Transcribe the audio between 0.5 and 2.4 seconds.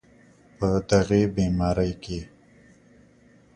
په دغې بیمارۍ کې